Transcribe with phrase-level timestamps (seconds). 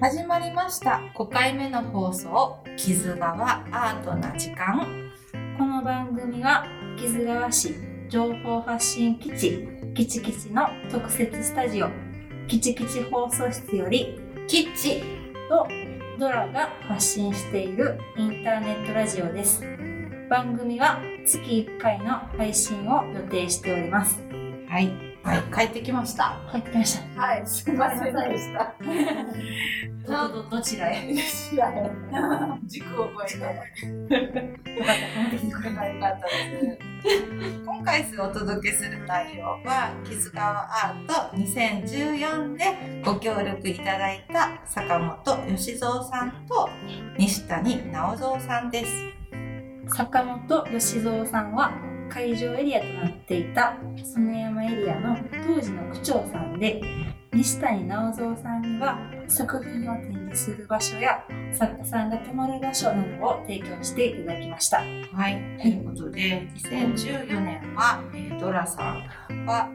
[0.00, 1.02] 始まりました。
[1.14, 5.12] 5回目の放送「木津川アートな時間。
[5.58, 6.64] この番組は
[6.96, 7.74] 木津川市
[8.08, 11.90] 情報発信基地キチキチの特設スタジオ
[12.48, 14.18] キチキチ放送室より」
[14.48, 15.02] キッチ。
[15.50, 15.68] と
[16.18, 19.62] ドラが発信しているインターネットラジオです。
[20.30, 24.18] 番組は月1回の配信を予定しております。
[24.66, 26.40] はい、はい、帰ってきました。
[26.48, 27.20] 入ってきました。
[27.20, 28.74] はいすいませんでした。
[30.28, 31.14] どどどちらへ？
[31.14, 31.82] 知らへ？
[31.82, 33.38] ん軸を覚えて。
[33.38, 46.68] よかった戻ってきてくれたよかったです今回お届けする内容は「木津川アート2014」でご協力いただいた坂本義蔵さんと
[47.18, 48.92] 西谷直蔵さんです。
[49.94, 51.72] 坂本義蔵さんは
[52.10, 55.16] 会場エリアとなっていた園山エリアの
[55.46, 56.82] 当時の区長さんで
[57.32, 64.78] 西谷直蔵さんには作品を展示する場所や作家さんが泊まる場所などを提供していただきました。
[64.78, 68.82] はい、ということで2014年は、えー、ドラさ
[69.30, 69.70] んは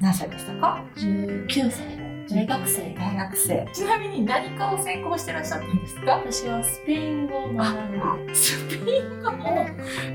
[0.00, 2.94] 何歳でしたか？19歳大学生。
[2.94, 3.68] 大学生。
[3.72, 6.12] ちなみに何かを専攻してらっしゃったんですか？
[6.16, 8.34] 私はスペイン語を学んで。
[8.34, 9.30] スペイン語？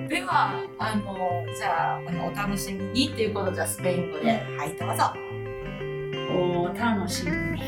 [0.09, 5.13] ではあのじゃああのお楽しみにっていうことじゃスペイン語で、はいどうぞ。
[6.33, 7.61] お楽しみに。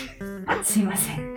[0.46, 1.36] あすいません。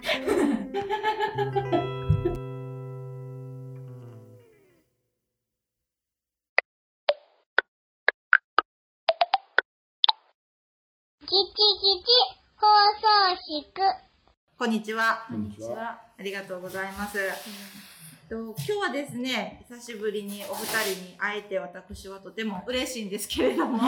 [11.25, 11.92] キキキキ放
[13.53, 13.71] 送室
[14.57, 15.27] こんにちは。
[15.29, 16.01] こんにちは。
[16.17, 17.19] ありがとうございます、
[18.27, 23.79] と今日はですね久しぶりにお二人に会えて私はとても嬉しいんですけれども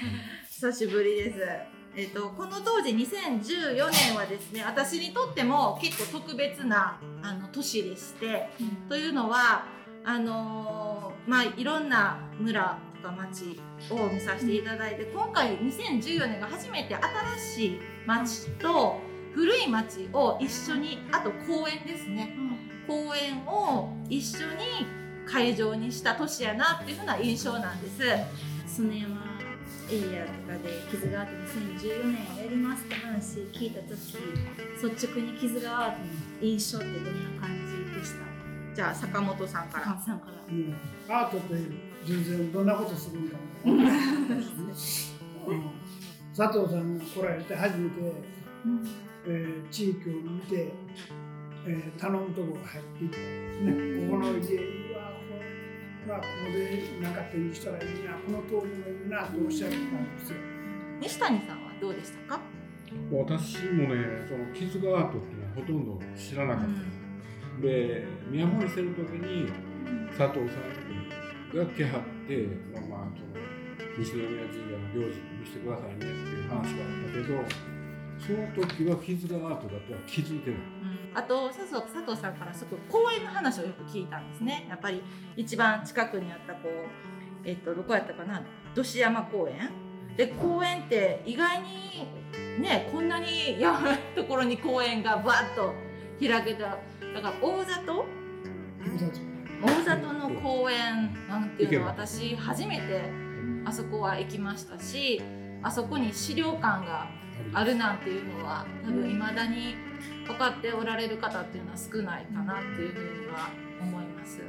[0.48, 1.38] 久しぶりです。
[1.94, 8.88] えっとこの当時2014年はですね私にとっても結構特別なあの年でして、うん。
[8.88, 9.66] というのは
[10.02, 13.60] あのーまあいろんな村とか町
[13.90, 22.36] を見させていただいて、今回2014年が初めて新しい町と古い町を一緒にあと公園ですね。
[22.86, 24.86] 公園を一緒に
[25.26, 28.02] 会場にした年やなっていうふうな印象なんです。
[28.82, 29.30] 園山
[29.90, 32.14] エリアとかで傷があって2014年
[32.44, 34.16] やりますって話聞いた時
[34.82, 36.06] 率直に傷があっての
[36.42, 38.74] 印象ってどんな感じでした？
[38.74, 39.84] じゃあ坂本さんから。
[39.84, 40.20] 菅さん。
[40.20, 40.74] からもう
[41.08, 41.54] アートって
[42.06, 43.38] 全然どんなことするんだろ
[43.72, 43.76] う。
[45.50, 45.70] うん。
[46.36, 47.96] 佐藤さんが来られて初めて、
[49.26, 50.72] えー地域を見て、
[51.66, 53.72] えー頼むところが入っていってですね、
[54.08, 55.36] ここの家うわこ
[56.06, 60.36] れはここで何か展示したらいいなこの通りもいいなとおっしゃってたんですよ。
[61.00, 62.40] 西谷さんはどうでしたか？
[63.12, 69.46] 私もねその傷がアートっていうのはほとんど知らなかった、で宮森してる時に
[70.18, 70.66] 佐藤さん
[71.56, 73.30] が来はって、まあ、まあその
[73.98, 77.69] 西宮神社の行事見せてくださいねっていう話があったけど
[78.26, 80.60] その時は傷がアートだとは気づいてない。
[81.14, 84.66] あと佐藤佐藤さんからすごく公園の話をよく聞いたんですね。
[84.68, 85.02] やっぱり
[85.36, 86.72] 一番近くにあったこう
[87.44, 88.42] えっとどこやったかな？
[88.74, 89.70] 土師山公園？
[90.16, 92.06] で公園って意外に
[92.60, 95.72] ねこんなに山のところに公園がバッと
[96.20, 96.78] 開けた。
[97.14, 98.04] だから大里？
[99.62, 100.10] 大里。
[100.12, 103.02] の公園なんていうのは私初めて
[103.64, 105.20] あそこは行きましたし
[105.62, 107.08] あそこに資料館が
[107.52, 109.74] あるなんていうのは多分いまだに
[110.26, 114.40] 分かっておられる方っていうのは少ないかなっていうふうには思います。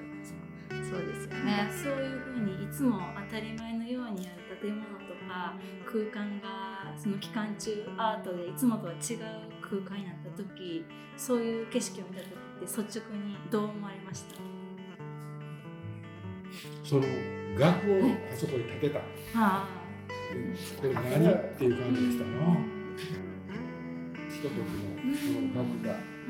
[0.69, 1.69] そうですよね。
[1.71, 8.99] そういうふうにいつも当たり前のようにある建物とか空間がその期間中アートでいつもとは違う
[9.61, 10.85] 空間になった時
[11.17, 14.35] そういう景色を見た時って率直にどう思われました？
[16.83, 17.03] その
[17.57, 17.97] 額を
[18.31, 18.99] あそこに建てた。
[18.99, 19.03] は
[19.33, 19.67] あ。
[20.79, 22.57] これ何っていう感じでしたな
[22.97, 26.21] ひとときのその額が。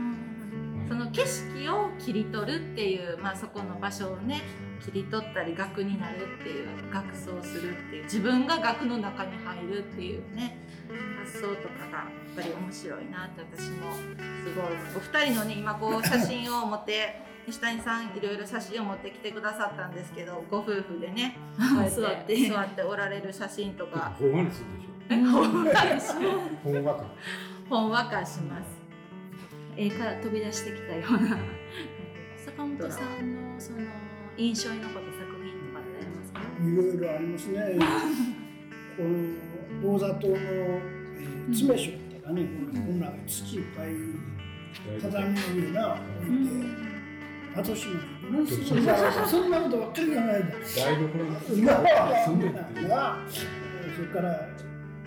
[0.87, 4.41] その景色を切り取るっていう、まあ、そこの場所をね
[4.83, 10.57] 切り取ったり額になるっていう額装するっていう自分が額の中に入るっていうね
[11.23, 14.65] 発想とかがやっぱり面白いなって私もすごい
[14.97, 21.37] お二人のね今こう写真を持って西谷さんいろいろ写真を持ってきてくださったんですけどご夫婦でね
[21.95, 22.49] 座って。
[22.49, 24.13] 座っておられる写真とか。
[24.19, 24.91] ほんわりするでしょ。
[25.00, 26.13] えほんわりし
[26.63, 27.05] ほんわか
[27.69, 28.81] ほんわかします。
[29.77, 31.37] 絵から飛び出してきたような
[32.37, 33.79] 坂本さんのその
[34.37, 36.39] 印象に残った作品とかってありますか？
[36.39, 37.57] いろいろありますね。
[38.97, 42.37] この大里の、えー、詰め所だったかね、
[42.73, 43.87] こんな土いっぱい
[45.01, 46.51] 畳の上な置いて
[47.55, 47.91] 後始末
[48.21, 51.07] どないするんだそんなことばっかり考え台所
[51.55, 51.65] に。
[51.65, 51.75] た
[52.25, 52.87] 住んでっていう。
[52.87, 54.47] なそれから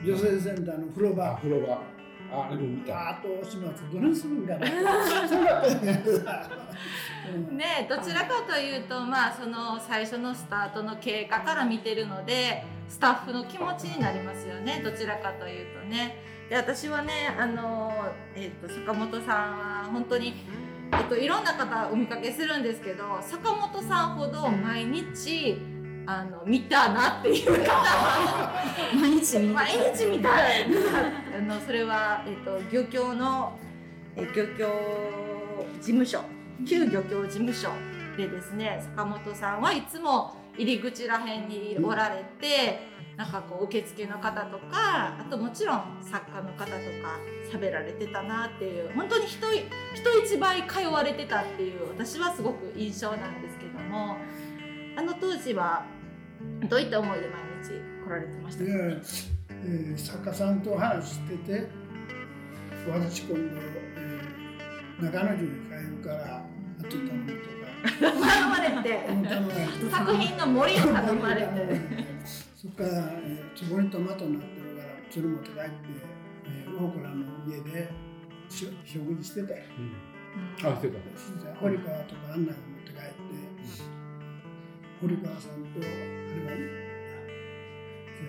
[0.04, 1.94] 女性センターの風呂あ場風呂場。
[2.30, 3.10] あも見た。
[3.10, 3.60] あと始末
[3.92, 4.66] どないするんかな
[7.50, 16.18] ね どちらかというとまあその最初のスタートの経過から見てるのでスタッフの気持ちになりますよねどちらかというとね。
[16.50, 17.92] で私はねあの、
[18.34, 20.34] えっと坂本さんは本当に、
[20.92, 25.56] えっといろんな方お見かけするんですけど坂本さんほど毎日
[26.06, 28.64] あの見たなっていう方は
[28.94, 30.66] 毎日見毎日見たい
[31.36, 33.58] あのそれは、えっと漁協の
[34.16, 34.68] え漁協
[35.80, 36.20] 事務所
[36.66, 37.70] 旧漁協事務所
[38.16, 42.78] でですね坂本さんはいつも入り口らへんにおられて、
[43.16, 47.18] なんかこう受付の方とかあともちろん作家の方とか
[47.52, 54.16] 喋られてたなっていう本当に人人一倍通われてたっていう私はすごく印象なんですけども
[54.96, 55.86] あの当時は
[56.68, 57.70] どういった思いで毎日
[58.06, 58.64] 来られてました？
[58.64, 58.74] か、で、
[59.50, 61.66] えー作家さんと話してて
[62.88, 67.42] 私今度、えー長野城に帰るからあと頼むとか。
[68.00, 68.88] 頼まれて。
[69.90, 71.48] 作品の森を頼まれて。
[72.56, 72.88] そっから、
[73.24, 75.64] えー、そこにトマトになってるからそれ持って帰って、
[76.46, 77.90] えー、大倉の家で
[78.48, 79.62] し食事してたよ。
[79.78, 80.72] うん。
[80.72, 80.96] あしてた。
[81.60, 83.04] 堀川とかあんなの持って帰って、
[85.00, 85.80] 堀川さんと
[86.46, 86.58] あれは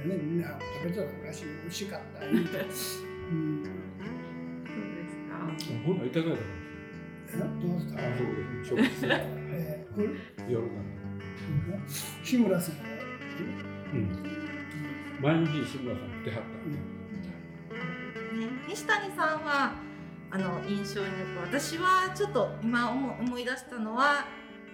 [0.04, 0.42] それねみん。
[0.42, 1.02] な食べてた。
[1.28, 2.19] らしい美味しかった。
[2.22, 3.63] 言うてうん
[5.86, 6.19] ほんならいた。
[6.19, 6.36] だいた。
[6.36, 6.42] か
[7.28, 8.00] えどうした。
[8.00, 10.07] あそうです食事えー、これ
[10.52, 10.74] 夜な
[12.24, 12.75] 日村さん
[13.94, 14.10] うん
[15.22, 16.48] 前の日村さん来てはった。
[16.66, 19.74] うんね、西谷さんは
[20.31, 23.80] あの印象に残る私はちょっと今思い出した。
[23.80, 24.25] のは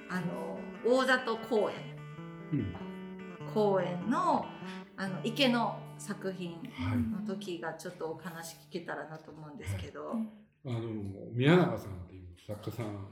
[0.09, 1.75] あの大里公園
[2.53, 2.75] うん
[3.53, 4.45] 公園の
[4.97, 7.25] あの池の作品はい。
[7.25, 10.15] の時がちょっとお話聞けたらなと思うんですけど、
[10.65, 10.79] あの
[11.31, 13.07] 宮永さんっていう作家さん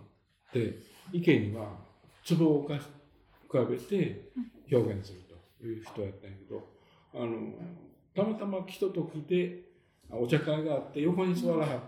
[0.53, 0.75] で
[1.13, 1.69] 池には
[2.27, 2.83] 壺を浮か
[3.50, 4.30] 浮かべて
[4.71, 5.21] 表現する
[5.59, 6.68] という人やったんやけど
[7.13, 7.53] あの
[8.15, 9.63] たまたま来た時で
[10.12, 11.80] あお茶会があって横に座らはっ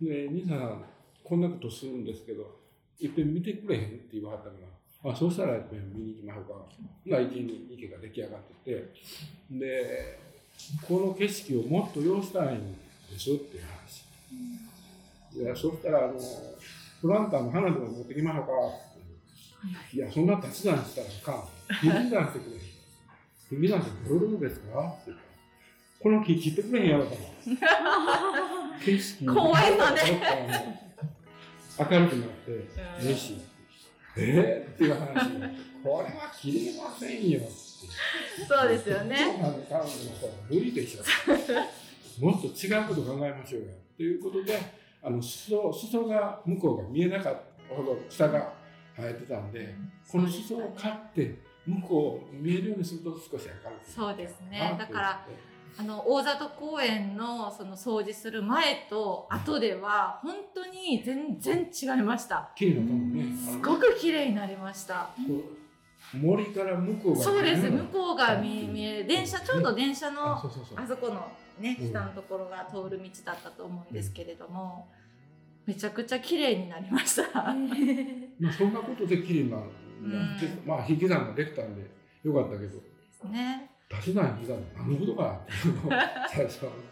[0.00, 0.84] てで兄さん
[1.24, 2.58] こんなことするんですけど
[2.98, 8.92] いっぺん見てくれへんって言わはったからあそうしたら見に行きましょうかが池に池が出来上がってて
[9.50, 10.18] で
[10.86, 14.04] この景色をもっと要したいんですっていう話。
[15.34, 16.14] いや、そしたら、あの、
[17.00, 19.96] プランターの花でも持ってきましょうかって。
[19.96, 21.06] いや、そんな立ち算したら
[21.38, 21.86] あかん。
[21.86, 23.56] 引き算してくれ。
[23.58, 24.94] 引き算ってどういうことですか？
[25.02, 25.12] って
[26.00, 27.16] この木切ってくれへんやろかな。
[28.84, 33.40] 景色怖いのねちょっとあの明るくなって、嬉しい。
[34.18, 34.66] え？
[34.68, 35.30] ー、っていう話。
[35.82, 37.40] これは切れませんよ。
[38.48, 39.16] そうですよね。
[39.40, 39.84] あの彼女の
[40.18, 42.24] 方は無理でしょ。
[42.24, 43.68] もっと違うこと考えましょうよ。
[43.96, 44.58] ということで、
[45.02, 48.52] あの裾裾が向こうが見えなかったほど下が
[48.96, 49.74] 生えてたんで、
[50.10, 54.70] この裾を買って向こう見えるようにすると少し明るくそうですなね。
[54.72, 55.26] るだから
[55.76, 62.50] あの大里公園のその掃除する前と後では本当に全然違いました。
[62.56, 63.36] 綺麗なと思うね。
[63.36, 65.10] すごく綺麗になりました。
[66.14, 67.70] 森から向こうがそうです。
[67.70, 69.06] 向こうが見見える。
[69.06, 70.40] 電車ちょうど電車のあ
[70.88, 71.28] そこの
[71.60, 71.88] ねうん。
[71.88, 74.88] 下のところが通る道だったと思うんですけれども、
[75.66, 77.24] めちゃくちゃ綺麗になりました。
[78.40, 79.64] まあそんなことで綺麗になる。
[80.02, 80.10] うん。
[80.10, 81.82] でまあ引き算ができたんで
[82.22, 82.82] よかったけど、で
[83.12, 83.67] すね。
[83.90, 85.40] 足し算引き算何のことか
[86.28, 86.82] 最初は思っ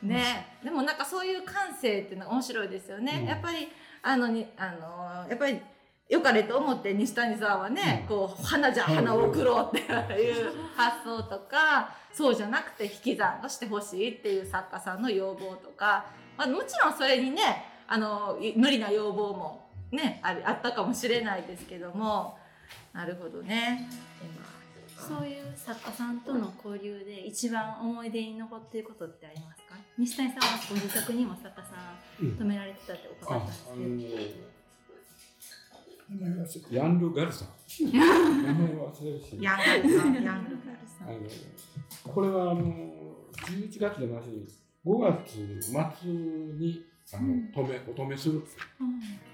[0.00, 0.06] た。
[0.06, 3.18] ね、でもなんかそういう感性っていうのが面白いですよね。
[3.22, 3.26] うん。
[3.26, 3.68] やっぱり
[4.02, 5.60] あのにあのやっぱり
[6.08, 8.08] 良かれと思って西谷さんはね、うん。
[8.08, 16.06] こう花じゃ花を送ろうっていう発想とか、そうじゃなくて引き算をしてほしいっていう作家さんの要望とか、
[16.36, 17.40] まあ、もちろんそれにね
[17.86, 22.38] あのい無理な要望もねありあったかもしれないですけども。
[22.92, 23.88] なるほどね。
[25.08, 29.76] そういう作家さんとの交流で一番思い出に残っていることってありますか？
[29.98, 31.74] 西谷さんはご自宅にも作家さ
[32.22, 33.74] んうん止められてたって伺あったんですあ
[36.68, 37.48] けど、ヤンル・ガルさん。
[37.90, 39.38] 名前忘れるし。
[39.40, 40.56] ヤングルさん、ヤングル
[40.86, 41.08] さん。
[41.08, 41.18] あの
[42.12, 42.60] これはあの
[43.46, 44.46] 11月じゃなしに
[44.84, 47.22] 5月末にあの
[47.54, 48.42] 止めお止めする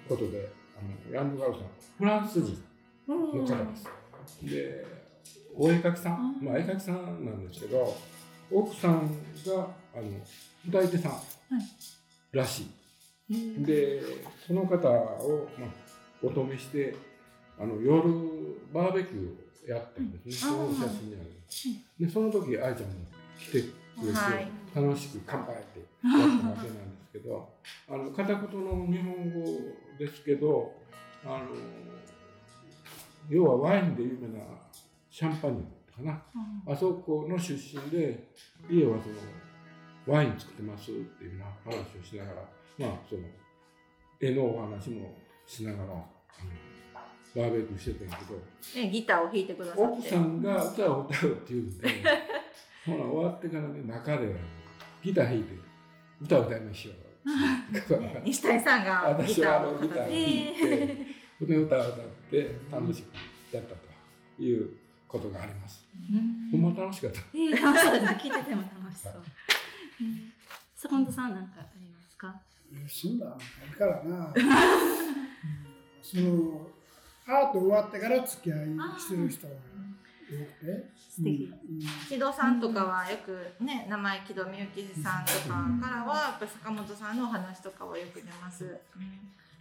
[0.08, 0.48] ことで
[0.78, 1.62] あのヤンル・ガルさん
[1.98, 2.62] フランス人
[3.08, 3.88] の方です。
[4.44, 4.86] で
[5.56, 7.96] お絵描きさん、まあ、絵描きさんなんですけど
[8.50, 9.08] 奥さん
[9.46, 10.04] があの
[10.68, 11.12] 歌い手さん
[12.32, 12.62] らし
[13.28, 13.64] い。
[13.64, 14.00] で
[14.46, 15.70] その方を、まあ、
[16.22, 16.94] お止めして
[17.58, 18.02] あの夜
[18.72, 20.74] バーベキューをやったんですね、うん。
[20.74, 22.06] その写真にある。
[22.06, 22.94] でその時愛ちゃんも
[23.38, 24.48] 来てくれて、はい。
[24.74, 27.48] 楽しく乾杯ってやったわけなんですけど
[27.88, 29.46] あの片言の日本語
[29.98, 30.72] ですけど
[31.24, 31.48] あの
[33.28, 34.44] 要はワインで有名な
[35.18, 36.22] シャンパニーかな。
[36.72, 38.28] あそこの出身で
[38.70, 42.36] 家はそのワイン作ってますっていうような話をしながら
[42.78, 43.22] まあその
[44.20, 45.12] 絵のお話も
[45.44, 46.00] しながらあの
[47.34, 49.82] バーベキューしてたんやけどねギターを弾いてくださって。
[49.82, 51.88] 奥さんが歌を歌うっていうんで
[52.86, 54.36] ほら終わってからね中で
[55.02, 55.54] ギター弾いて
[56.22, 63.12] 歌を歌いましょうね 西谷さんがギ私はあのギター弾いて歌を歌って楽しく
[63.56, 65.84] やったということがあります。
[66.52, 67.20] ほんま楽しかった。
[67.34, 68.20] えー、楽しそうですね。
[68.22, 69.12] 聞いてても楽しそう。
[70.00, 70.32] うん
[70.76, 72.40] 坂本さんなんかありますか？
[72.86, 73.38] そんなんない
[73.76, 74.32] からな
[76.00, 76.68] その
[77.26, 78.66] アート終わってから付き合い
[79.00, 79.56] してる人が多
[80.30, 81.52] くて素敵。
[81.52, 88.64] うん木戸さんとかはよくね名前木戸みゆきさんとかからはやっぱ坂本さんのお話とかはよく出ます。
[88.64, 88.70] うん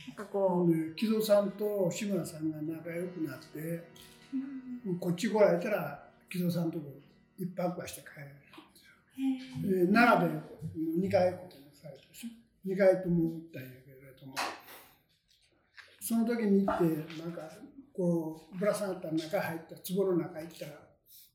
[0.08, 3.89] なんかこう、で木戸さんと志村さんが仲良くなって
[5.00, 6.86] こっち来られたら木戸さんとこ
[7.38, 10.34] 一泊はして帰るで奈良で
[11.08, 12.30] 2回ことにされたでしょ
[12.68, 14.36] 2回とも行ったんやけれども
[16.00, 16.84] その時に行って
[17.22, 17.42] なんか
[17.96, 20.72] こうぶら下がった中入った壺の中行ったら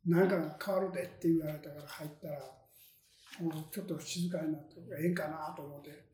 [0.06, 2.38] 何かが変わるでって言われたから入ったら
[3.40, 6.11] もうちょっと静かになってええんかなと思って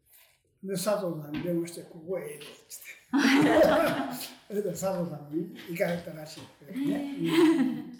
[0.62, 2.98] で佐藤さんに電話して「ここええで」っつって。
[4.48, 7.98] それで佐藤さんに行かれたらしいけどね、うん。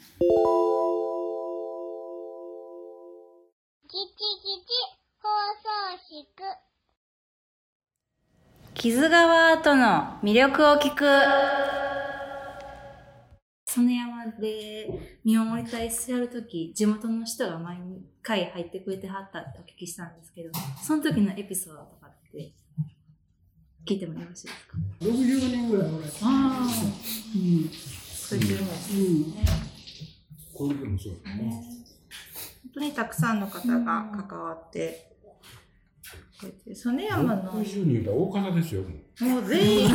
[3.87, 4.73] キチキチ
[5.21, 6.25] 放送室
[8.75, 11.05] 木津川アートの魅力を聞く。
[13.67, 17.79] 曽根山で見守り隊してやるとき、地元の人が毎
[18.23, 20.50] 回入ってくれてはったってお聞きしたんですけど、
[20.83, 21.98] その時のエピソード
[22.29, 22.53] って
[23.87, 26.19] 聞いてもよろしいですか？60人ぐらいおられた。
[26.23, 26.69] あ
[27.35, 27.71] うん。
[27.71, 28.43] そうん
[30.53, 31.65] こういうのもそうだね。
[32.65, 35.17] 本当にたくさんの方が関わって
[36.73, 37.52] 曽根山の。
[37.52, 38.83] も60人いたら大方ですよ。
[38.83, 39.42] もう。
[39.42, 39.90] う全員。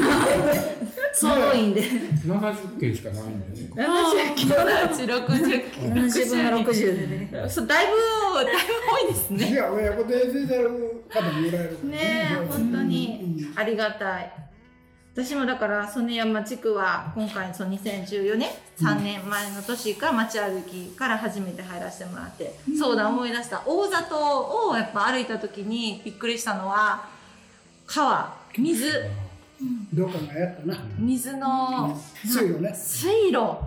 [1.14, 1.82] 総動員で。
[1.82, 3.70] 70件しかないんでね。
[3.74, 7.50] 70キロのうち60件70分の60でね。
[7.50, 9.52] そうだいぶだいぶ多いですね。
[9.52, 13.20] いや親子で出てる方もおられるからねえ本当に。
[13.22, 13.54] うん。
[13.58, 14.32] ありがたい
[15.16, 23.62] 私もだから曽根山地区は今回その2014年3年前の年から街歩きから初めて入らせてもらって、そうだ思い出した。
[23.64, 27.08] 大里をやっぱ歩いた時にびっくりしたのは
[27.86, 28.88] 川水。
[29.94, 30.78] どうかがやったな。
[30.98, 32.48] 水の水。
[32.48, 32.74] 路ね。
[32.74, 33.58] 水路。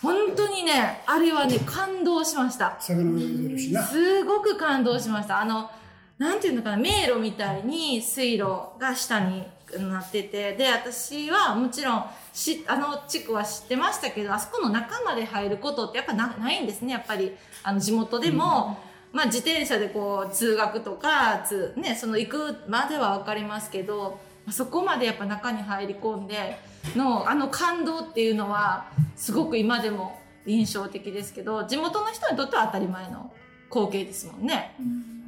[0.00, 2.78] 本当にねあれはね感動しました。
[2.80, 3.82] 魚も出てるしな。
[3.82, 5.42] すごく感動しました。
[5.42, 5.70] あの、
[6.16, 9.44] なんていうのかな、迷路みたいに水路が下に
[9.78, 17.32] なってて、で、私はもちろん、し、あの地区は知ってましたけど、あそこの中まで入ることってやっぱなないんですね、やっぱり。
[17.62, 18.78] あの、地元でも、
[19.12, 24.18] まあ自転車でこう、通学とか、つ、ね、その行くまではわかりますけど、
[24.50, 26.58] そこまでやっぱ中に入り込んで
[26.96, 33.32] の、あの感動っていうのは、すごく今でも印象的ですけど、地元の人にとっては当たり前の
[33.70, 34.74] 光景ですもんね。
[34.78, 35.23] きっと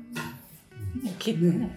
[1.03, 1.15] ね。
[1.59, 1.77] ね。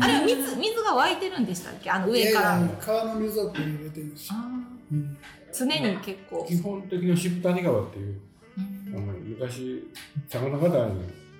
[0.00, 1.90] あれは水、水が湧いてるんでしたっけ？
[1.90, 2.58] あの上から。
[2.58, 4.48] いやいや川の水を入れてるんですよ、あ
[4.92, 4.98] うん。
[4.98, 5.16] ー
[5.52, 6.44] 常に結構。
[6.48, 8.20] 基本的な渋谷川っていう、
[8.58, 8.96] うん。
[8.96, 9.88] あの昔、
[10.28, 10.92] 魚ヶ谷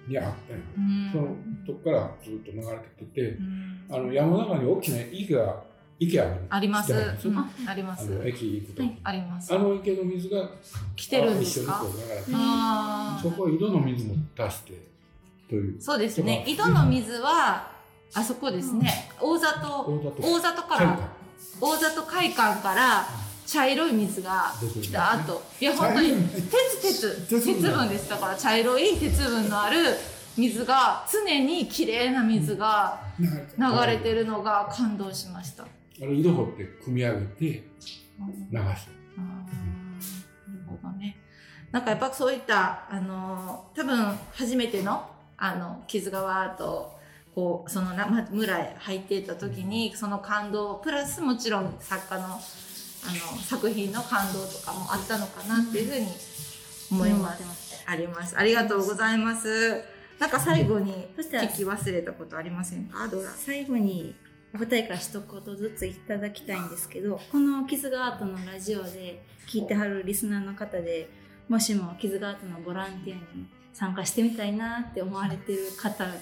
[0.06, 0.60] にあったよ。
[0.76, 1.10] うん。
[1.12, 3.84] そのとこからずっと流れてきててう、ん。
[3.90, 5.62] あの山の中に大きな池が、
[5.96, 6.92] 池あるあります。
[6.92, 7.16] あ
[7.74, 8.04] ります。
[8.04, 9.54] あの駅行くとき、あります。
[9.54, 9.58] あ。
[9.58, 10.50] の池の水が
[10.96, 11.84] 来てるんですか？
[13.22, 14.93] そこは井戸の水も出して
[15.48, 15.82] というあ。
[15.82, 16.44] そうですね。
[16.46, 17.70] 井戸の水は、
[18.14, 19.10] あそこですね。
[19.20, 19.56] 大里、
[20.20, 20.98] 大里か海ら、
[21.60, 23.06] 大里会館から
[23.46, 25.42] 茶色い水が来た後。
[25.60, 28.08] いや、本当に、鉄、鉄、鉄鉄分分です。
[28.08, 29.76] だから茶色い鉄分のある
[30.36, 35.64] 水が、常に綺麗な水が流れてるのが感動しました。
[35.64, 35.66] あ
[36.06, 37.70] の井戸掘って汲み上げて流して
[38.50, 41.16] あーなるほどね。
[41.70, 46.98] なんかやっぱそういった、あのー多分初めての、あの、木津川アート、
[47.34, 52.40] こう、そのな、ま、村へ入っていった時に、その感動、プラスもちろん作家の、あの、
[53.42, 56.06] 作品の感動とかもあったのかなっていうふうに
[56.92, 57.84] 思います。
[57.86, 58.38] あります。
[58.38, 59.82] ありがとうございます。
[60.18, 63.08] なんか最後に聞き忘れたことありませんか？
[63.08, 63.28] ドラ。
[63.30, 64.14] 最後に
[64.54, 71.10] お二人から一言ずついただきたいんですけどこの傷がアートのラジオで聞いてはるリスナーの方で
[71.48, 76.12] もしも傷がアートのボランティアに参加してみたいなって思われてる方に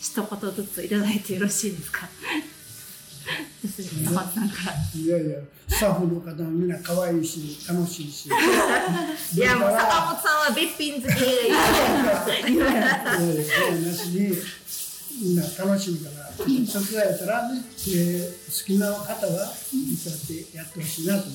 [0.00, 2.08] 一言ずついただいてよろしいですか？
[4.96, 8.28] いやいや、スタッフの方もみんな可愛いし、楽しいし。
[8.28, 11.56] いやもう坂本さんはべっぴん好きでいや
[12.50, 14.36] いやそうなしに、
[15.22, 19.78] みんな楽しみから、手伝えたらね、えー好きな方は、そう
[20.12, 21.34] やってやってほしいなと思う。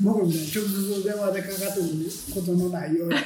[0.00, 3.14] 僕みたいに直接電話でかかってくることのないように。
[3.14, 3.22] か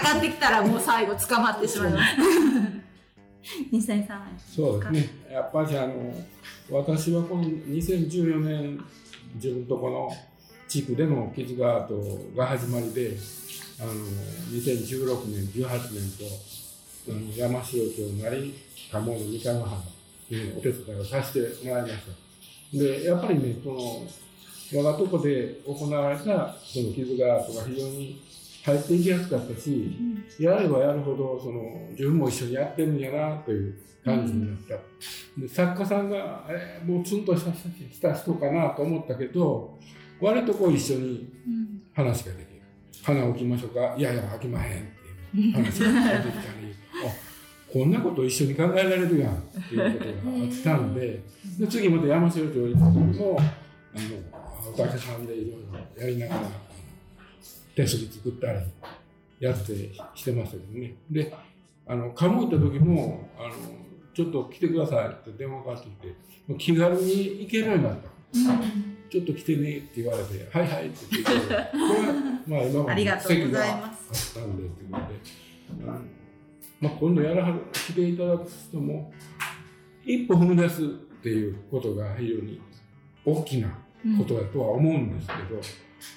[0.00, 2.04] かってきたらもう最後捕まってしまいます。
[3.70, 5.08] 西谷さんはそうですね。
[5.32, 6.14] やっぱりあの
[6.70, 8.80] 私はこの2014年
[9.34, 10.10] 自分とこの
[10.68, 13.16] 地区での傷がアートが始まりで、
[13.80, 13.92] あの
[14.52, 16.24] 2016年、18年と
[17.08, 18.54] あの山城町なり
[18.92, 19.78] 鴨の三河藩
[20.28, 21.94] にお手伝いをさせてもらいまし
[22.72, 22.78] た。
[22.78, 24.06] で、やっぱりね、その
[24.72, 28.22] 我がとこで行われたその傷がアートが非常に
[28.64, 29.96] 入っていきやすかったし、
[30.38, 33.74] やればやるほどその自分も一緒にやってるんやなという
[34.04, 34.74] 感じになった、
[35.40, 39.78] で作家さんが、えーもうツンとしたした人かなと思ったけど
[40.20, 41.32] 割とこう一緒に
[41.94, 42.62] 話ができる。
[43.02, 43.94] 花置きましょうか。
[43.96, 44.84] いやいや開きまへんっ
[45.32, 46.74] ていう話ができたり。
[47.06, 47.30] あ
[47.72, 51.22] こんなこと一緒に考えられるやんっていうことがあったんで
[51.58, 53.42] で次また山城町行った時もあ
[54.34, 55.62] のお客さんでいろい
[55.96, 56.40] ろやりながら
[57.74, 58.58] 手すり作ったり
[59.40, 60.94] やってしてましたけどね。
[61.10, 61.34] で、
[61.86, 63.54] あの、カム行った時も、あの、
[64.12, 66.08] ちょっと来てくださいって電話かかってきて、
[66.46, 68.08] もう気軽に行けるようになった。
[69.10, 71.64] ちょっと来てねって言われて、はいはいって言って、これは、
[72.46, 75.14] まあ 今まありがとうございます席があったんでっていうので、
[76.80, 79.12] まあ今度やらはる、来ていただく人も、
[80.04, 80.86] 一歩踏み出すっ
[81.22, 82.60] ていうことが非常に
[83.24, 83.78] 大きな
[84.18, 85.60] ことだとは思うんですけど、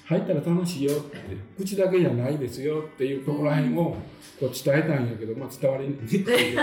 [0.06, 1.18] 入ったら楽しいよって
[1.58, 3.96] 口だけじゃないですよっていうところらへんを
[4.40, 6.62] こう伝えたんやけど、まあ、伝わりにくいけど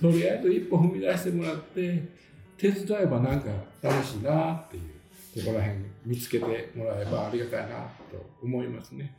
[0.00, 2.02] とりあえず一歩踏み出してもらって
[2.56, 3.48] 手伝えばなんか
[3.80, 7.76] 楽しいなっていうところらへん見つけてもらえばありがたいな
[8.10, 9.16] と思いますね。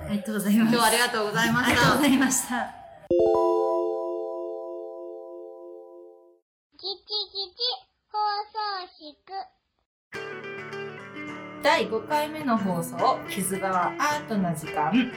[0.00, 0.70] ありがとうございます。
[0.70, 1.66] 今日はありがとうございました。
[1.66, 2.02] ありがとうご。
[2.02, 2.74] ざいました。
[6.78, 7.62] キチキチ
[8.10, 8.18] 放
[8.50, 8.58] 送
[8.98, 9.51] 室
[11.62, 12.96] 第5回目の放送
[13.30, 15.12] 「傷川アートな時間」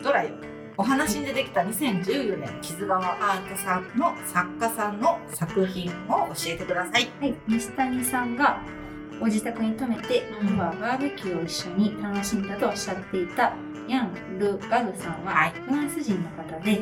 [0.00, 0.32] ドライ
[0.76, 7.10] お話に出てきた2014年傷川アートさんの作家さんの作品を教えてください。
[7.20, 8.60] はい、西谷さんが
[9.18, 10.48] ご自宅に泊めて、うん。
[10.50, 13.54] 夜はバーベキューを一緒に楽しんだとおっしゃっていた
[13.88, 15.52] ヤン・ル・ガグさんは、はい。
[15.66, 16.80] フランス人の方で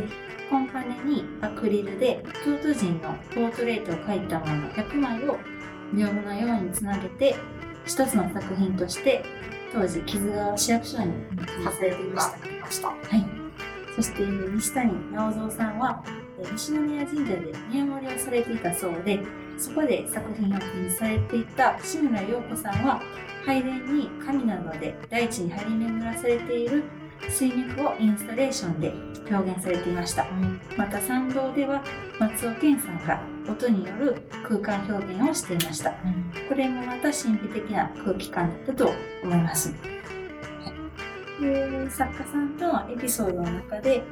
[0.50, 5.38] コンパネにアクリルで京都人のポートレートを描いたもの100枚を
[5.94, 7.36] 屏風のようにつなげて
[7.84, 9.24] 一つの作品として
[9.72, 11.12] 当時木津川市役所に
[11.64, 12.20] させていま
[12.70, 12.88] した。
[12.88, 13.24] はい。
[13.94, 16.02] そして西谷直蔵さんは
[16.40, 19.20] えー西宮神社で見守りをされていたそうで、
[19.58, 23.00] そこで作品を展示されていた志村陽子さんは、
[23.44, 26.84] 拝殿に神などで大地に張り巡らされている
[27.28, 28.92] 水脈をインスタレーションで
[29.30, 30.26] 表現されていました。
[30.76, 31.82] また参道では
[32.18, 35.92] 松尾健さんが音による空間表現をしていました。
[36.48, 39.74] これもまた神秘的な空気感だったと思います。
[41.40, 44.02] で作家さんとのエピソードの中で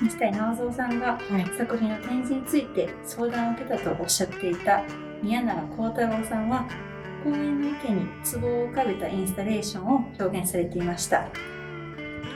[0.00, 1.46] 西谷直蔵さんがはい。
[1.56, 4.82] 作品の展示について相談を受けたとおっしゃっていた
[5.22, 6.66] 宮永幸太郎さんは
[7.22, 8.06] 公園の池に
[8.40, 11.28] 壺を浮かべたインスタレーションを表現されていました。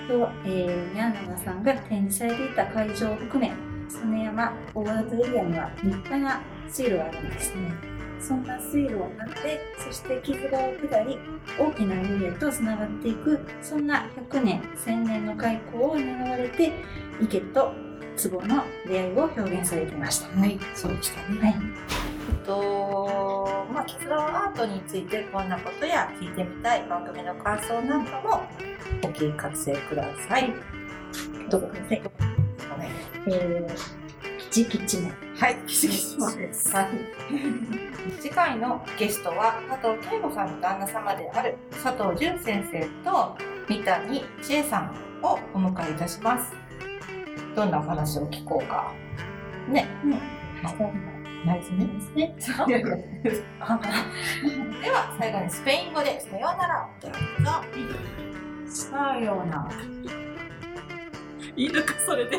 [0.08, 3.52] と、えー宮永さんが展示されていた会場を含め
[3.88, 7.96] 曽根山大型エリアには立派な水路があるんですね。
[8.18, 11.18] そんな水路をなって、そして木津川を下り、
[11.58, 16.72] 大きな海へとつながっていく、そんな100年、1000年の開口を願われて、
[17.20, 17.72] 池と
[18.30, 20.38] 壺の出会いを表現されていました。
[20.38, 20.58] はい。
[20.74, 21.38] そうでしたね。
[21.40, 21.54] はい。
[22.46, 28.42] えっと、まあ、キツラアートについてこんなことや聞いてみたい番組の感想なんかも
[29.02, 30.54] お聞かせください。
[31.50, 32.02] どうぞください。
[33.28, 35.10] えー、キチキチも。
[35.36, 36.70] はい、キチキチです。
[36.72, 36.86] はい。
[38.20, 43.36] 次回のゲストは佐藤圭吾さんの旦那様である佐藤淳先生と
[43.68, 46.52] 三谷千恵さんをお迎えいたします。
[47.56, 48.92] どんなお話を聞こうか。
[49.68, 49.88] ね。
[50.04, 50.20] ね。
[50.62, 51.15] はい
[51.46, 52.34] ナイスですね。
[54.82, 57.18] では最後にスペイン語でさようならをどうぞ。
[58.68, 59.70] さようなら。
[61.56, 62.38] いいのかそれで。